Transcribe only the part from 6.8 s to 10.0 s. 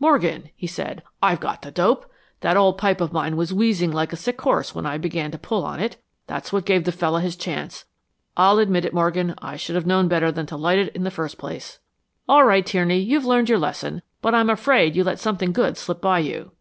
the fellow his chance. I'll admit it, Morgan I should have